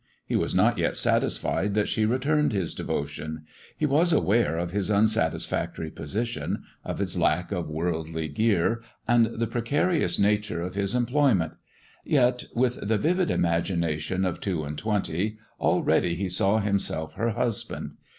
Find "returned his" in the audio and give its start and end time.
2.07-2.73